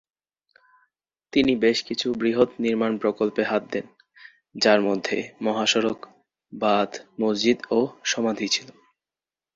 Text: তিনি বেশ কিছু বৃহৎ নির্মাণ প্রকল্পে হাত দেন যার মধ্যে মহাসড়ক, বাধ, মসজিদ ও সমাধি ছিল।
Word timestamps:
তিনি 1.33 1.53
বেশ 1.55 1.77
কিছু 1.83 2.07
বৃহৎ 2.13 2.49
নির্মাণ 2.59 2.91
প্রকল্পে 2.97 3.43
হাত 3.43 3.63
দেন 3.71 3.85
যার 4.55 4.79
মধ্যে 4.81 5.17
মহাসড়ক, 5.41 5.99
বাধ, 6.53 6.91
মসজিদ 7.21 7.59
ও 7.71 7.79
সমাধি 8.03 8.47
ছিল। 8.47 8.67